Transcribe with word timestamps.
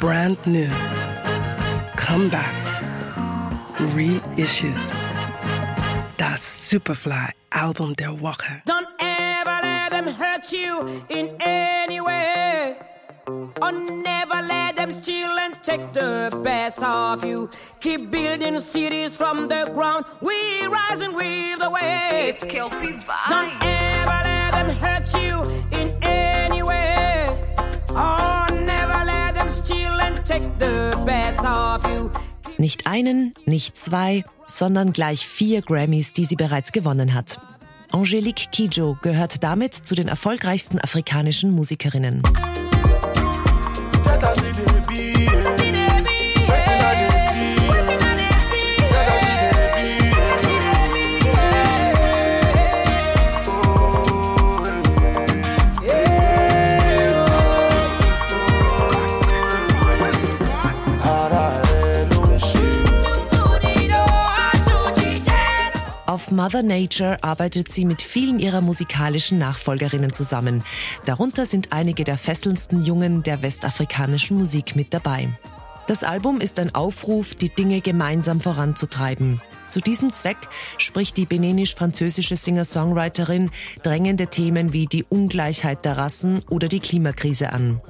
brand 0.00 0.38
new, 0.46 0.70
comebacks, 1.94 2.82
reissues. 3.94 4.90
Das 6.16 6.70
Superfly 6.70 7.32
album 7.50 7.94
Der 7.96 8.10
Walker. 8.20 8.62
Don't 8.64 8.88
ever 8.98 9.60
let 9.62 9.90
them 9.90 10.08
hurt 10.08 10.50
you 10.52 11.02
in 11.10 11.36
any 11.40 12.00
way. 12.00 12.76
Or 13.60 13.72
never 13.72 14.42
let 14.42 14.76
them 14.76 14.90
steal 14.90 15.38
and 15.38 15.54
take 15.62 15.92
the 15.92 16.30
best 16.42 16.82
of 16.82 17.22
you. 17.22 17.50
Keep 17.80 18.10
building 18.10 18.58
cities 18.58 19.16
from 19.16 19.48
the 19.48 19.70
ground. 19.74 20.06
We 20.22 20.66
rise 20.66 21.02
and 21.02 21.14
weave 21.14 21.58
the 21.58 21.70
way. 21.70 22.34
It's 22.34 22.44
Kelpie 22.46 22.98
Don't 23.28 23.52
ever 23.62 24.18
let 24.24 24.52
them 24.52 24.70
hurt 24.76 25.12
you 25.14 25.59
Nicht 32.58 32.86
einen, 32.86 33.34
nicht 33.46 33.76
zwei, 33.76 34.24
sondern 34.46 34.92
gleich 34.92 35.26
vier 35.26 35.60
Grammys, 35.62 36.12
die 36.12 36.24
sie 36.24 36.36
bereits 36.36 36.72
gewonnen 36.72 37.14
hat. 37.14 37.40
Angelique 37.90 38.50
Kidjo 38.52 38.96
gehört 39.02 39.42
damit 39.42 39.74
zu 39.74 39.94
den 39.96 40.06
erfolgreichsten 40.06 40.78
afrikanischen 40.78 41.50
Musikerinnen. 41.50 42.22
Auf 66.10 66.32
Mother 66.32 66.64
Nature 66.64 67.22
arbeitet 67.22 67.70
sie 67.70 67.84
mit 67.84 68.02
vielen 68.02 68.40
ihrer 68.40 68.62
musikalischen 68.62 69.38
Nachfolgerinnen 69.38 70.12
zusammen. 70.12 70.64
Darunter 71.04 71.46
sind 71.46 71.72
einige 71.72 72.02
der 72.02 72.18
fesselndsten 72.18 72.84
Jungen 72.84 73.22
der 73.22 73.42
westafrikanischen 73.42 74.36
Musik 74.36 74.74
mit 74.74 74.92
dabei. 74.92 75.28
Das 75.86 76.02
Album 76.02 76.40
ist 76.40 76.58
ein 76.58 76.74
Aufruf, 76.74 77.36
die 77.36 77.48
Dinge 77.48 77.80
gemeinsam 77.80 78.40
voranzutreiben. 78.40 79.40
Zu 79.70 79.78
diesem 79.78 80.12
Zweck 80.12 80.38
spricht 80.78 81.16
die 81.16 81.26
benenisch-französische 81.26 82.34
Singer-Songwriterin 82.34 83.52
drängende 83.84 84.26
Themen 84.26 84.72
wie 84.72 84.86
die 84.86 85.04
Ungleichheit 85.04 85.84
der 85.84 85.96
Rassen 85.96 86.42
oder 86.50 86.66
die 86.66 86.80
Klimakrise 86.80 87.52
an. 87.52 87.80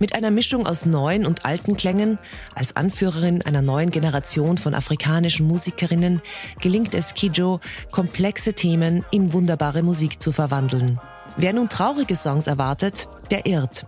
Mit 0.00 0.14
einer 0.14 0.30
Mischung 0.30 0.66
aus 0.66 0.86
neuen 0.86 1.26
und 1.26 1.44
alten 1.44 1.76
Klängen, 1.76 2.18
als 2.54 2.74
Anführerin 2.74 3.42
einer 3.42 3.60
neuen 3.60 3.90
Generation 3.90 4.56
von 4.56 4.72
afrikanischen 4.72 5.46
Musikerinnen, 5.46 6.22
gelingt 6.58 6.94
es 6.94 7.12
Kijo, 7.12 7.60
komplexe 7.92 8.54
Themen 8.54 9.04
in 9.10 9.34
wunderbare 9.34 9.82
Musik 9.82 10.22
zu 10.22 10.32
verwandeln. 10.32 10.98
Wer 11.36 11.52
nun 11.52 11.68
traurige 11.68 12.16
Songs 12.16 12.46
erwartet, 12.46 13.08
der 13.30 13.44
irrt. 13.44 13.84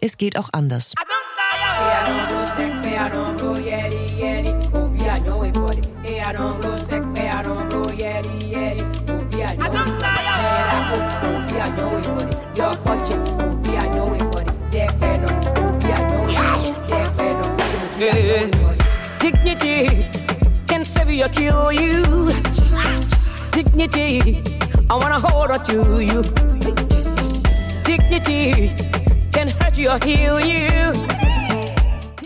Es 0.00 0.18
geht 0.18 0.38
auch 0.38 0.50
anders. 0.52 0.94
Dignity 17.98 19.88
can 20.66 20.84
save 20.84 21.10
you 21.10 21.24
or 21.24 21.30
kill 21.30 21.72
you. 21.72 22.30
Dignity, 23.52 24.42
I 24.90 24.94
wanna 24.94 25.18
hold 25.18 25.50
on 25.50 25.62
to 25.64 26.02
you. 26.02 26.20
Dignity 27.84 28.74
can 29.32 29.48
hurt 29.48 29.78
you 29.78 29.88
or 29.88 29.98
heal 30.04 30.38
you. 30.40 30.92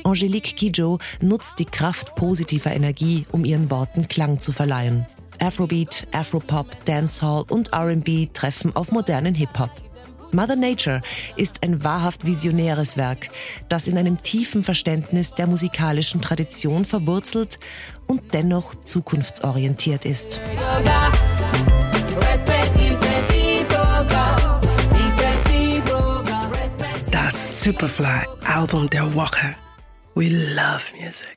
Angelique 0.03 0.57
Kidjo 0.57 0.99
nutzt 1.21 1.61
die 1.61 1.67
Kraft 1.67 2.17
positiver 2.17 2.73
Energie, 2.73 3.27
um 3.31 3.45
ihren 3.45 3.71
Worten 3.71 4.09
Klang 4.09 4.41
zu 4.41 4.51
verleihen. 4.51 5.07
Afrobeat, 5.39 6.09
Afropop, 6.11 6.85
Dancehall 6.85 7.45
und 7.49 7.73
R&B 7.73 8.29
treffen 8.33 8.75
auf 8.75 8.91
modernen 8.91 9.35
Hip-Hop. 9.35 9.71
Mother 10.33 10.57
Nature 10.57 11.03
ist 11.37 11.63
ein 11.63 11.83
wahrhaft 11.83 12.25
visionäres 12.25 12.97
Werk, 12.97 13.29
das 13.69 13.89
in 13.89 13.99
einem 13.99 14.23
tiefen 14.23 14.65
Verständnis 14.65 15.35
der 15.35 15.47
musikalischen 15.47 16.21
Tradition 16.21 16.85
verwurzelt 16.85 17.59
und 18.07 18.35
dennoch 18.35 18.75
zukunftsorientiert 18.85 20.05
ist. 20.05 20.41
Das 27.11 27.65
Superfly 27.65 28.27
album 28.45 28.89
Der 28.91 29.15
Walker. 29.15 29.55
We 30.15 30.29
love 30.29 30.83
music. 30.99 31.37